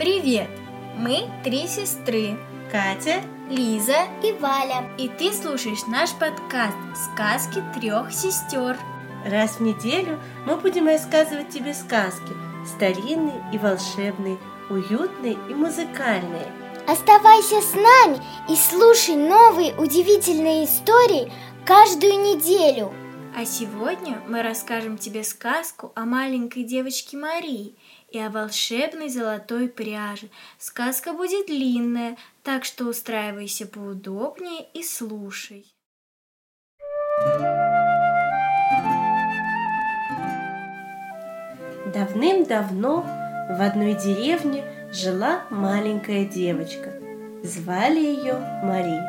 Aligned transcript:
Привет! 0.00 0.48
Мы 0.96 1.28
три 1.44 1.66
сестры 1.66 2.38
Катя, 2.72 3.20
Лиза 3.50 4.06
и 4.22 4.32
Валя. 4.32 4.88
И 4.96 5.10
ты 5.10 5.30
слушаешь 5.30 5.86
наш 5.88 6.12
подкаст 6.12 6.74
«Сказки 6.96 7.62
трех 7.78 8.10
сестер». 8.10 8.78
Раз 9.26 9.56
в 9.56 9.60
неделю 9.60 10.18
мы 10.46 10.56
будем 10.56 10.86
рассказывать 10.86 11.50
тебе 11.50 11.74
сказки 11.74 12.32
Старинные 12.66 13.44
и 13.52 13.58
волшебные, 13.58 14.38
уютные 14.70 15.36
и 15.50 15.54
музыкальные 15.54 16.50
Оставайся 16.88 17.60
с 17.60 17.74
нами 17.74 18.22
и 18.48 18.56
слушай 18.56 19.16
новые 19.16 19.76
удивительные 19.76 20.64
истории 20.64 21.30
каждую 21.66 22.14
неделю 22.22 22.90
А 23.36 23.44
сегодня 23.44 24.22
мы 24.26 24.40
расскажем 24.40 24.96
тебе 24.96 25.24
сказку 25.24 25.92
о 25.94 26.06
маленькой 26.06 26.62
девочке 26.62 27.18
Марии– 27.18 27.74
и 28.10 28.18
о 28.18 28.30
волшебной 28.30 29.08
золотой 29.08 29.68
пряже. 29.68 30.28
Сказка 30.58 31.12
будет 31.12 31.46
длинная, 31.46 32.16
так 32.42 32.64
что 32.64 32.86
устраивайся 32.86 33.66
поудобнее 33.66 34.66
и 34.74 34.82
слушай. 34.82 35.66
Давным-давно 41.92 43.02
в 43.50 43.60
одной 43.60 43.94
деревне 43.94 44.64
жила 44.92 45.44
маленькая 45.50 46.24
девочка. 46.24 46.92
Звали 47.42 48.00
ее 48.00 48.34
Мари. 48.62 49.00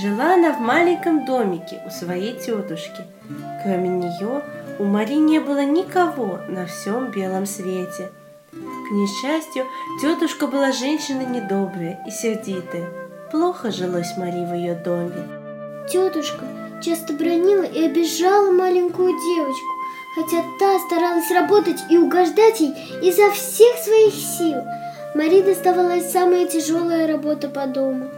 Жила 0.00 0.34
она 0.34 0.52
в 0.52 0.60
маленьком 0.60 1.24
домике 1.24 1.82
у 1.86 1.90
своей 1.90 2.38
тетушки. 2.38 3.04
Кроме 3.62 3.88
нее 3.88 4.42
у 4.78 4.84
Мари 4.84 5.14
не 5.14 5.38
было 5.38 5.64
никого 5.64 6.40
на 6.48 6.66
всем 6.66 7.10
белом 7.10 7.46
свете. 7.46 8.10
К 8.52 8.90
несчастью, 8.92 9.66
тетушка 10.00 10.46
была 10.46 10.72
женщина 10.72 11.22
недобрая 11.22 12.00
и 12.06 12.10
сердитая. 12.10 12.88
Плохо 13.30 13.70
жилось 13.70 14.16
Мари 14.16 14.44
в 14.44 14.54
ее 14.54 14.74
доме. 14.74 15.28
Тетушка 15.90 16.44
часто 16.82 17.14
бронила 17.14 17.64
и 17.64 17.84
обижала 17.84 18.52
маленькую 18.52 19.08
девочку, 19.08 19.72
хотя 20.14 20.44
та 20.58 20.78
старалась 20.86 21.30
работать 21.30 21.80
и 21.90 21.96
угождать 21.96 22.60
ей 22.60 22.72
изо 23.02 23.30
всех 23.30 23.76
своих 23.78 24.14
сил. 24.14 24.62
Мари 25.14 25.40
доставалась 25.40 26.10
самая 26.12 26.46
тяжелая 26.46 27.06
работа 27.06 27.48
по 27.48 27.66
дому. 27.66 28.10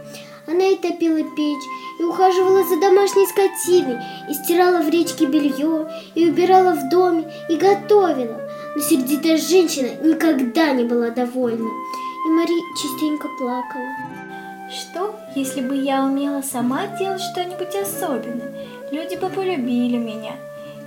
Она 0.49 0.65
и 0.65 0.75
топила 0.77 1.23
печь, 1.35 1.63
и 1.99 2.03
ухаживала 2.03 2.63
за 2.63 2.79
домашней 2.79 3.27
скотиной, 3.27 3.99
и 4.27 4.33
стирала 4.33 4.81
в 4.81 4.89
речке 4.89 5.25
белье, 5.27 5.87
и 6.15 6.27
убирала 6.27 6.73
в 6.73 6.89
доме, 6.89 7.31
и 7.49 7.55
готовила. 7.55 8.41
Но 8.75 8.81
сердитая 8.81 9.37
женщина 9.37 9.89
никогда 10.01 10.71
не 10.71 10.85
была 10.85 11.11
довольна, 11.11 11.69
и 12.25 12.29
Мари 12.31 12.59
частенько 12.81 13.27
плакала. 13.37 13.85
Что, 14.71 15.19
если 15.35 15.61
бы 15.61 15.75
я 15.75 16.03
умела 16.03 16.41
сама 16.41 16.87
делать 16.97 17.21
что-нибудь 17.21 17.75
особенное? 17.75 18.67
Люди 18.91 19.17
бы 19.17 19.29
полюбили 19.29 19.97
меня, 19.97 20.35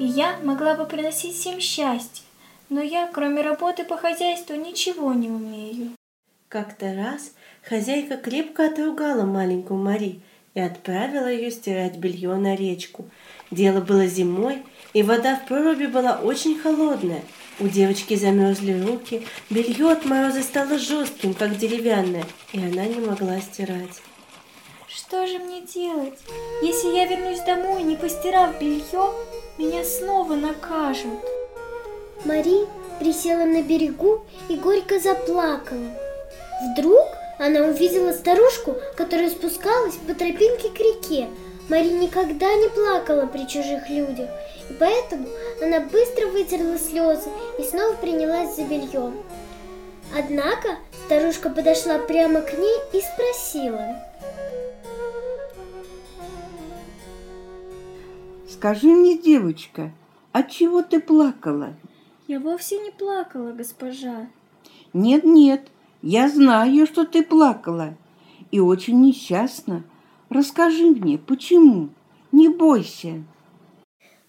и 0.01 0.05
я 0.05 0.37
могла 0.43 0.75
бы 0.75 0.87
приносить 0.87 1.37
всем 1.37 1.61
счастье. 1.61 2.25
Но 2.69 2.81
я, 2.81 3.09
кроме 3.13 3.43
работы 3.43 3.85
по 3.85 3.97
хозяйству, 3.97 4.57
ничего 4.57 5.13
не 5.13 5.29
умею. 5.29 5.93
Как-то 6.49 6.95
раз 6.95 7.33
хозяйка 7.63 8.17
крепко 8.17 8.67
отругала 8.67 9.25
маленькую 9.25 9.81
Мари 9.81 10.21
и 10.55 10.61
отправила 10.61 11.31
ее 11.31 11.51
стирать 11.51 11.97
белье 11.97 12.35
на 12.37 12.55
речку. 12.55 13.07
Дело 13.51 13.81
было 13.81 14.07
зимой, 14.07 14.63
и 14.93 15.03
вода 15.03 15.37
в 15.37 15.47
проруби 15.47 15.87
была 15.87 16.17
очень 16.17 16.59
холодная. 16.59 17.23
У 17.61 17.69
девочки 17.69 18.15
замерзли 18.17 18.83
руки, 18.83 19.27
белье 19.51 19.93
от 19.93 20.05
мороза 20.05 20.43
стало 20.43 20.79
жестким, 20.79 21.35
как 21.35 21.57
деревянное, 21.57 22.25
и 22.53 22.59
она 22.59 22.85
не 22.87 23.01
могла 23.01 23.41
стирать. 23.41 24.03
Что 24.89 25.27
же 25.27 25.39
мне 25.39 25.63
делать? 25.63 26.19
Если 26.63 26.89
я 26.95 27.07
вернусь 27.07 27.41
домой, 27.41 27.83
не 27.83 27.97
постирав 27.97 28.59
белье, 28.61 29.13
меня 29.59 29.85
снова 29.85 30.35
накажут. 30.35 31.21
Мари 32.25 32.67
присела 32.99 33.45
на 33.45 33.63
берегу 33.63 34.25
и 34.49 34.57
горько 34.57 34.99
заплакала. 35.01 35.91
Вдруг 36.73 37.07
она 37.39 37.67
увидела 37.67 38.13
старушку, 38.13 38.77
которая 38.97 39.31
спускалась 39.31 39.97
по 39.97 40.15
тропинке 40.15 40.69
к 40.69 40.79
реке. 40.79 41.29
Мари 41.69 41.89
никогда 41.89 42.53
не 42.55 42.69
плакала 42.69 43.27
при 43.27 43.47
чужих 43.47 43.89
людях, 43.89 44.29
и 44.69 44.75
поэтому 44.79 45.27
она 45.63 45.81
быстро 45.81 46.27
вытерла 46.27 46.79
слезы 46.79 47.31
и 47.59 47.63
снова 47.63 47.95
принялась 47.95 48.57
за 48.57 48.65
белье. 48.65 49.13
Однако 50.17 50.77
старушка 51.07 51.51
подошла 51.51 51.99
прямо 51.99 52.43
к 52.43 52.53
ней 52.53 52.77
и 52.93 53.01
спросила. 53.01 53.97
Скажи 58.49 58.87
мне, 58.87 59.19
девочка, 59.19 59.91
от 60.31 60.51
чего 60.51 60.83
ты 60.83 61.01
плакала? 61.01 61.75
Я 62.29 62.39
вовсе 62.39 62.79
не 62.79 62.91
плакала, 62.91 63.51
госпожа. 63.53 64.29
Нет, 64.93 65.25
нет, 65.25 65.63
я 66.03 66.29
знаю, 66.29 66.87
что 66.87 67.05
ты 67.05 67.23
плакала 67.23 67.97
и 68.51 68.59
очень 68.59 69.01
несчастна. 69.01 69.85
Расскажи 70.29 70.87
мне, 70.87 71.17
почему? 71.17 71.91
Не 72.33 72.49
бойся. 72.49 73.23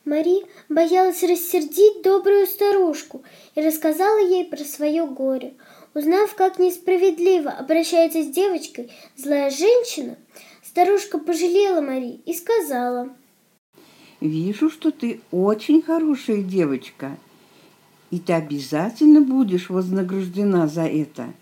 Мари 0.05 0.45
боялась 0.69 1.23
рассердить 1.23 2.03
добрую 2.03 2.45
старушку 2.45 3.23
и 3.55 3.61
рассказала 3.61 4.19
ей 4.19 4.45
про 4.45 4.63
свое 4.63 5.07
горе. 5.07 5.53
Узнав, 5.95 6.35
как 6.35 6.59
несправедливо 6.59 7.51
обращается 7.51 8.21
с 8.21 8.27
девочкой 8.27 8.91
злая 9.15 9.49
женщина, 9.49 10.17
старушка 10.63 11.19
пожалела 11.19 11.81
Мари 11.81 12.19
и 12.25 12.33
сказала. 12.33 13.09
«Вижу, 14.19 14.69
что 14.69 14.91
ты 14.91 15.21
очень 15.31 15.81
хорошая 15.81 16.41
девочка, 16.41 17.17
и 18.11 18.19
ты 18.19 18.33
обязательно 18.33 19.21
будешь 19.21 19.69
вознаграждена 19.69 20.67
за 20.67 20.83
это. 20.83 21.33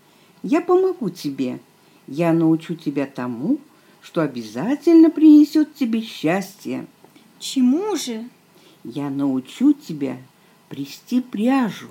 Я 0.42 0.60
помогу 0.60 1.10
тебе. 1.10 1.60
Я 2.06 2.32
научу 2.32 2.74
тебя 2.74 3.06
тому, 3.06 3.58
что 4.00 4.22
обязательно 4.22 5.10
принесет 5.10 5.74
тебе 5.74 6.00
счастье. 6.00 6.86
Чему 7.38 7.96
же? 7.96 8.28
Я 8.84 9.08
научу 9.10 9.72
тебя 9.72 10.16
плести 10.68 11.20
пряжу. 11.20 11.88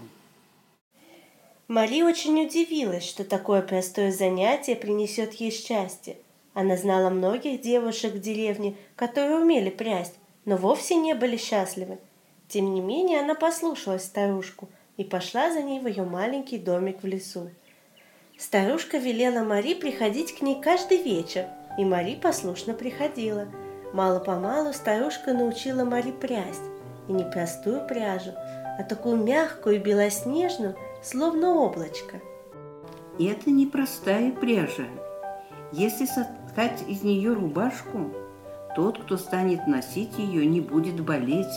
Мари 1.70 2.02
очень 2.02 2.46
удивилась, 2.46 3.06
что 3.06 3.24
такое 3.24 3.62
простое 3.62 4.12
занятие 4.12 4.76
принесет 4.76 5.34
ей 5.36 5.52
счастье. 5.52 6.18
Она 6.54 6.76
знала 6.76 7.10
многих 7.10 7.62
девушек 7.62 8.14
в 8.14 8.20
деревне, 8.20 8.76
которые 8.98 9.38
умели 9.38 9.70
прясть, 9.70 10.16
но 10.44 10.58
вовсе 10.58 10.96
не 10.96 11.14
были 11.14 11.38
счастливы. 11.38 11.98
Тем 12.50 12.74
не 12.74 12.82
менее, 12.82 13.22
она 13.22 13.36
послушалась 13.36 14.04
старушку 14.04 14.68
и 14.98 15.06
пошла 15.06 15.50
за 15.54 15.62
ней 15.62 15.80
в 15.80 15.88
ее 15.88 16.04
маленький 16.04 16.58
домик 16.58 17.04
в 17.04 17.08
лесу. 17.08 17.50
Старушка 18.42 18.98
велела 18.98 19.44
Мари 19.44 19.76
приходить 19.76 20.36
к 20.36 20.42
ней 20.42 20.60
каждый 20.60 21.04
вечер, 21.04 21.46
и 21.78 21.86
Мари 21.86 22.16
послушно 22.16 22.74
приходила. 22.74 23.46
Мало-помалу 23.94 24.74
старушка 24.74 25.32
научила 25.32 25.86
Мари 25.86 26.12
прясть, 26.12 26.64
и 27.08 27.14
не 27.14 27.24
простую 27.24 27.86
пряжу, 27.88 28.32
а 28.80 28.84
такую 28.84 29.18
мягкую 29.18 29.76
и 29.76 29.78
белоснежную, 29.78 30.76
словно 31.04 31.54
облачко. 31.54 32.20
Это 33.20 33.52
не 33.52 33.68
простая 33.68 34.32
пряжа. 34.32 34.88
Если 35.72 36.08
соткать 36.08 36.82
из 36.88 37.04
нее 37.04 37.34
рубашку, 37.34 38.12
тот, 38.76 38.98
кто 39.04 39.18
станет 39.18 39.68
носить 39.68 40.18
ее, 40.18 40.48
не 40.48 40.62
будет 40.62 41.00
болеть, 41.00 41.54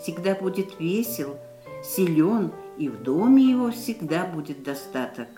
всегда 0.00 0.34
будет 0.34 0.80
весел, 0.80 1.36
силен, 1.84 2.52
и 2.78 2.88
в 2.88 3.02
доме 3.02 3.42
его 3.44 3.70
всегда 3.70 4.24
будет 4.24 4.62
достаток. 4.62 5.28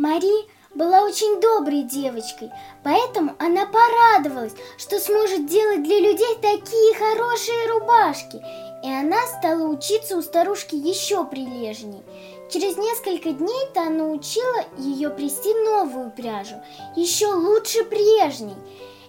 Мари 0.00 0.48
была 0.74 1.02
очень 1.02 1.42
доброй 1.42 1.82
девочкой, 1.82 2.50
поэтому 2.82 3.34
она 3.38 3.66
порадовалась, 3.66 4.54
что 4.78 4.98
сможет 4.98 5.44
делать 5.44 5.82
для 5.82 6.00
людей 6.00 6.38
такие 6.40 6.94
хорошие 6.94 7.68
рубашки, 7.70 8.36
и 8.82 8.88
она 8.90 9.18
стала 9.26 9.68
учиться 9.68 10.16
у 10.16 10.22
старушки 10.22 10.74
еще 10.74 11.26
прилежней. 11.26 12.02
Через 12.50 12.78
несколько 12.78 13.32
дней 13.32 13.68
та 13.74 13.90
научила 13.90 14.64
ее 14.78 15.10
плести 15.10 15.52
новую 15.66 16.10
пряжу, 16.12 16.56
еще 16.96 17.26
лучше 17.26 17.84
прежней. 17.84 18.56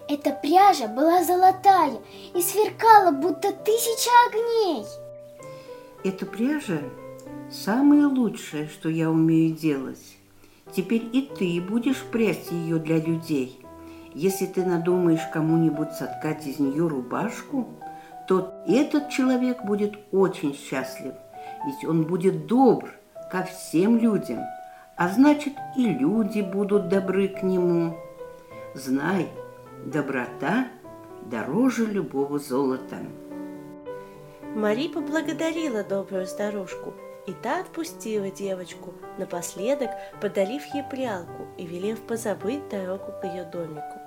Эта 0.09 0.31
пряжа 0.31 0.87
была 0.87 1.23
золотая 1.23 2.01
и 2.35 2.41
сверкала, 2.41 3.11
будто 3.11 3.53
тысяча 3.53 4.09
огней. 4.27 4.85
Эта 6.03 6.25
пряжа 6.25 6.81
самое 7.49 8.07
лучшее, 8.07 8.67
что 8.67 8.89
я 8.89 9.09
умею 9.09 9.55
делать. 9.55 10.17
Теперь 10.75 11.09
и 11.11 11.29
ты 11.37 11.61
будешь 11.61 12.01
прясть 12.01 12.51
ее 12.51 12.77
для 12.79 12.97
людей. 12.97 13.59
Если 14.13 14.45
ты 14.45 14.65
надумаешь 14.65 15.25
кому-нибудь 15.33 15.91
соткать 15.93 16.45
из 16.47 16.59
нее 16.59 16.87
рубашку, 16.87 17.67
то 18.27 18.53
этот 18.67 19.09
человек 19.09 19.63
будет 19.63 19.93
очень 20.11 20.53
счастлив, 20.53 21.13
ведь 21.65 21.85
он 21.87 22.03
будет 22.03 22.45
добр 22.47 22.93
ко 23.31 23.43
всем 23.43 23.97
людям, 23.97 24.39
а 24.97 25.09
значит 25.09 25.53
и 25.75 25.85
люди 25.85 26.41
будут 26.41 26.89
добры 26.89 27.27
к 27.27 27.43
нему. 27.43 27.95
Знай, 28.73 29.27
доброта 29.85 30.67
дороже 31.29 31.85
любого 31.85 32.39
золота. 32.39 32.97
Мари 34.55 34.89
поблагодарила 34.89 35.83
добрую 35.83 36.25
старушку, 36.25 36.93
и 37.27 37.33
та 37.33 37.59
отпустила 37.59 38.29
девочку, 38.29 38.93
напоследок 39.17 39.91
подарив 40.19 40.63
ей 40.73 40.83
прялку 40.83 41.47
и 41.57 41.65
велев 41.65 41.99
позабыть 42.01 42.67
дорогу 42.69 43.11
к 43.21 43.25
ее 43.25 43.43
домику. 43.43 43.99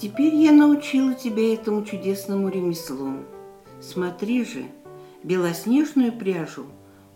Теперь 0.00 0.34
я 0.34 0.52
научила 0.52 1.14
тебя 1.14 1.54
этому 1.54 1.84
чудесному 1.84 2.48
ремеслу. 2.48 3.24
Смотри 3.80 4.44
же, 4.44 4.66
белоснежную 5.24 6.12
пряжу 6.12 6.66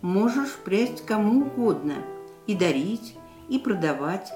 можешь 0.01 0.55
прясть 0.55 1.05
кому 1.05 1.45
угодно 1.45 1.95
и 2.45 2.55
дарить, 2.55 3.15
и 3.49 3.57
продавать, 3.57 4.31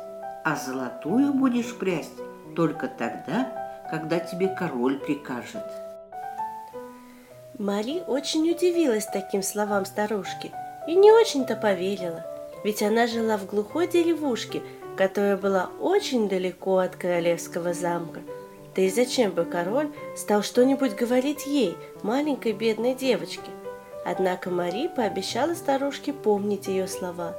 а 0.45 0.56
золотую 0.56 1.33
будешь 1.33 1.75
прясть 1.75 2.19
только 2.56 2.88
тогда, 2.88 3.86
когда 3.92 4.19
тебе 4.19 4.48
король 4.48 5.00
прикажет. 5.00 5.65
Мари 7.59 8.04
очень 8.06 8.51
удивилась 8.51 9.07
таким 9.12 9.42
словам 9.42 9.86
старушки 9.86 10.51
и 10.88 10.94
не 10.94 11.12
очень-то 11.12 11.56
поверила, 11.56 12.24
ведь 12.63 12.83
она 12.83 13.07
жила 13.07 13.36
в 13.38 13.48
глухой 13.48 13.88
деревушке, 13.88 14.62
которая 14.95 15.38
была 15.38 15.71
очень 15.81 16.30
далеко 16.30 16.77
от 16.77 16.95
королевского 16.95 17.74
замка. 17.74 18.21
Да 18.75 18.83
и 18.83 18.89
зачем 18.92 19.31
бы 19.31 19.44
король 19.44 19.89
стал 20.15 20.44
что-нибудь 20.44 20.94
говорить 20.95 21.48
ей, 21.48 21.75
маленькой 22.04 22.54
бедной 22.54 22.94
девочке? 22.94 23.50
Однако 24.06 24.51
Мари 24.51 24.88
пообещала 24.88 25.56
старушке 25.56 26.13
помнить 26.13 26.68
ее 26.68 26.88
слова. 26.88 27.36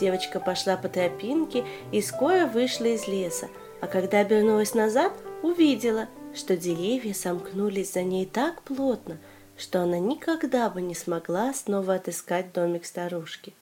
Девочка 0.00 0.40
пошла 0.40 0.76
по 0.76 0.88
тропинке 0.88 1.64
и 1.92 2.02
скоро 2.02 2.46
вышла 2.46 2.86
из 2.86 3.06
леса, 3.06 3.48
а 3.80 3.86
когда 3.86 4.18
обернулась 4.18 4.74
назад, 4.74 5.12
увидела, 5.44 6.08
что 6.34 6.56
деревья 6.56 7.14
сомкнулись 7.14 7.92
за 7.92 8.02
ней 8.02 8.26
так 8.26 8.62
плотно– 8.62 9.18
что 9.60 9.82
она 9.82 9.98
никогда 9.98 10.70
бы 10.70 10.80
не 10.82 10.94
смогла 10.94 11.52
снова 11.52 11.94
отыскать 11.94 12.52
домик 12.52 12.84
старушки. 12.84 13.54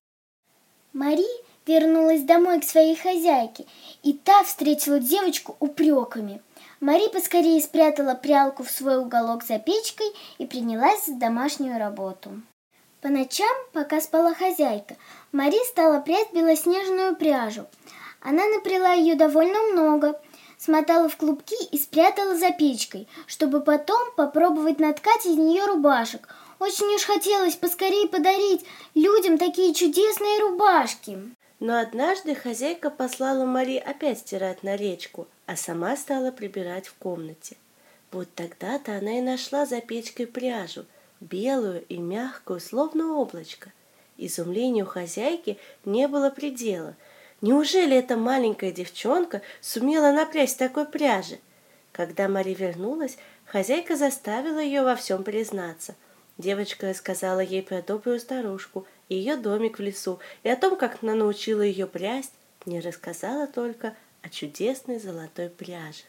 Мари 0.93 1.27
вернулась 1.67 2.23
домой 2.23 2.61
к 2.61 2.65
своей 2.65 2.97
хозяйке, 2.97 3.67
и 4.03 4.13
та 4.13 4.43
встретила 4.45 4.99
девочку 4.99 5.57
упреками. 5.61 6.41
Мари 6.81 7.09
поскорее 7.13 7.61
спрятала 7.61 8.15
прялку 8.15 8.63
в 8.63 8.71
свой 8.71 8.99
уголок 8.99 9.45
за 9.45 9.59
печкой 9.59 10.07
и 10.39 10.47
принялась 10.47 11.07
за 11.07 11.15
домашнюю 11.15 11.79
работу. 11.79 12.31
По 13.01 13.09
ночам, 13.09 13.55
пока 13.73 14.01
спала 14.01 14.35
хозяйка, 14.35 14.97
Мари 15.31 15.59
стала 15.69 16.01
прядь 16.01 16.33
белоснежную 16.33 17.17
пряжу. 17.17 17.67
Она 18.21 18.47
напряла 18.49 18.95
ее 18.95 19.15
довольно 19.15 19.61
много, 19.73 20.21
смотала 20.59 21.09
в 21.09 21.17
клубки 21.17 21.57
и 21.71 21.79
спрятала 21.79 22.37
за 22.37 22.51
печкой, 22.51 23.09
чтобы 23.27 23.61
потом 23.61 24.13
попробовать 24.17 24.81
наткать 24.81 25.25
из 25.25 25.37
нее 25.37 25.65
рубашек. 25.65 26.35
Очень 26.59 26.95
уж 26.95 27.03
хотелось 27.03 27.55
поскорее 27.55 28.09
подарить 28.09 28.65
людям 28.95 29.39
такие 29.39 29.73
чудесные 29.73 30.41
рубашки. 30.41 31.19
Но 31.61 31.79
однажды 31.79 32.35
хозяйка 32.35 32.91
послала 32.91 33.45
Мари 33.45 33.77
опять 33.77 34.19
стирать 34.19 34.63
на 34.63 34.77
речку, 34.77 35.29
а 35.47 35.57
сама 35.57 35.97
стала 35.97 36.33
прибирать 36.33 36.89
в 36.89 36.95
комнате. 36.95 37.57
Вот 38.11 38.29
тогда-то 38.35 38.97
она 38.97 39.19
и 39.19 39.21
нашла 39.21 39.67
за 39.67 39.81
печкой 39.81 40.27
пряжу, 40.27 40.85
белую 41.21 41.85
и 41.89 41.99
мягкую, 41.99 42.61
словно 42.61 43.17
облачко. 43.17 43.73
Изумлению 44.17 44.87
хозяйки 44.87 45.59
не 45.85 46.09
было 46.09 46.31
предела– 46.31 46.97
Неужели 47.41 47.97
эта 47.97 48.17
маленькая 48.17 48.73
девчонка 48.73 49.43
сумела 49.61 50.11
напрячь 50.11 50.55
такой 50.55 50.87
пряжи? 50.87 51.39
Когда 51.93 52.29
Мари 52.29 52.55
вернулась, 52.55 53.17
хозяйка 53.45 53.97
заставила 53.97 54.59
ее 54.59 54.83
во 54.83 54.97
всем 54.97 55.23
признаться. 55.23 55.95
Девочка 56.37 56.89
рассказала 56.89 57.41
ей 57.41 57.63
про 57.63 57.83
добрую 57.83 58.21
старушку 58.21 58.87
ее 59.09 59.37
домик 59.37 59.79
в 59.79 59.83
лесу, 59.83 60.19
и 60.43 60.49
о 60.49 60.57
том, 60.57 60.77
как 60.77 61.03
она 61.03 61.15
научила 61.15 61.63
ее 61.63 61.87
прясть, 61.87 62.33
не 62.67 62.81
рассказала 62.81 63.47
только 63.47 63.97
о 64.23 64.29
чудесной 64.29 64.99
золотой 64.99 65.49
пряже. 65.49 66.05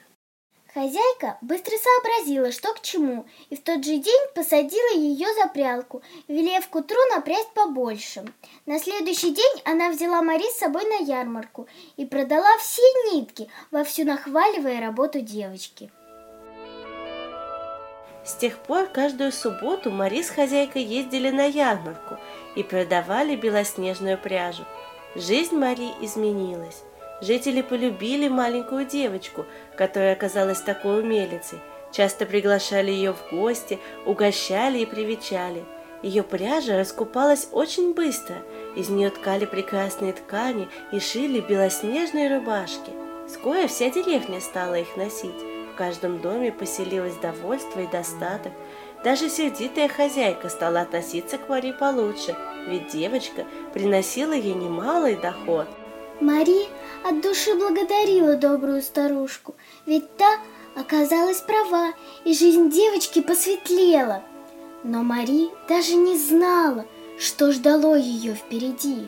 Хозяйка 0.80 1.38
быстро 1.42 1.74
сообразила, 1.76 2.54
что 2.54 2.74
к 2.74 2.82
чему, 2.82 3.26
и 3.50 3.58
в 3.58 3.62
тот 3.62 3.84
же 3.84 3.98
день 3.98 4.28
посадила 4.34 4.96
ее 4.96 5.28
за 5.34 5.50
прялку, 5.50 6.02
велев 6.30 6.70
к 6.70 6.74
утру 6.74 6.96
напрясть 7.14 7.52
побольше. 7.54 8.24
На 8.66 8.80
следующий 8.80 9.32
день 9.32 9.62
она 9.66 9.90
взяла 9.90 10.22
Мари 10.22 10.50
с 10.50 10.58
собой 10.58 10.86
на 10.86 11.04
ярмарку 11.04 11.68
и 11.98 12.06
продала 12.06 12.58
все 12.60 12.82
нитки, 13.12 13.50
вовсю 13.72 14.06
нахваливая 14.06 14.80
работу 14.80 15.20
девочки. 15.20 15.92
С 18.24 18.36
тех 18.36 18.58
пор 18.60 18.88
каждую 18.88 19.34
субботу 19.34 19.92
Мари 19.92 20.22
с 20.22 20.30
хозяйкой 20.30 20.84
ездили 20.84 21.30
на 21.30 21.44
ярмарку 21.44 22.16
и 22.56 22.64
продавали 22.64 23.36
белоснежную 23.36 24.18
пряжу. 24.18 24.64
Жизнь 25.14 25.58
Мари 25.58 25.90
изменилась. 26.00 26.84
Жители 27.22 27.62
полюбили 27.62 28.28
маленькую 28.30 28.86
девочку, 28.86 29.46
которая 29.76 30.14
оказалась 30.14 30.62
такой 30.62 31.02
умелицей. 31.02 31.60
Часто 31.92 32.26
приглашали 32.26 32.92
ее 32.92 33.14
в 33.14 33.32
гости, 33.32 33.80
угощали 34.06 34.80
и 34.80 34.86
привечали. 34.86 35.66
Ее 36.02 36.24
пряжа 36.24 36.78
раскупалась 36.78 37.50
очень 37.52 37.94
быстро. 37.94 38.38
Из 38.76 38.90
нее 38.90 39.10
ткали 39.10 39.46
прекрасные 39.46 40.14
ткани 40.14 40.70
и 40.94 41.00
шили 41.00 41.42
белоснежные 41.42 42.34
рубашки. 42.34 42.92
Скоро 43.28 43.68
вся 43.68 43.90
деревня 43.90 44.40
стала 44.40 44.76
их 44.76 44.96
носить. 44.96 45.36
В 45.74 45.76
каждом 45.76 46.20
доме 46.22 46.52
поселилось 46.52 47.16
довольство 47.16 47.82
и 47.82 47.88
достаток. 47.88 48.54
Даже 49.04 49.30
сердитая 49.30 49.88
хозяйка 49.88 50.50
стала 50.50 50.82
относиться 50.82 51.38
к 51.38 51.50
Мари 51.50 51.72
получше, 51.72 52.36
ведь 52.68 52.90
девочка 52.90 53.46
приносила 53.74 54.34
ей 54.34 54.54
немалый 54.54 55.16
доход. 55.16 55.68
Мари 56.22 56.68
от 57.04 57.22
души 57.22 57.56
благодарила 57.56 58.36
добрую 58.36 58.82
старушку, 58.82 59.56
ведь 59.86 60.18
та 60.18 60.38
оказалась 60.76 61.42
права, 61.42 61.94
и 62.26 62.34
жизнь 62.34 62.70
девочки 62.70 63.22
посветлела. 63.22 64.24
Но 64.84 65.04
Мари 65.04 65.50
даже 65.70 65.96
не 65.96 66.18
знала, 66.18 66.86
что 67.18 67.52
ждало 67.52 67.96
ее 67.96 68.34
впереди. 68.34 69.08